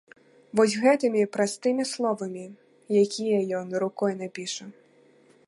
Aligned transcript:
Вось 0.59 0.77
гэтымі 0.85 1.21
простымі 1.37 1.83
словамі, 1.93 2.45
якія 3.03 3.39
ён 3.61 3.67
рукой 3.87 4.13
напіша. 4.25 4.65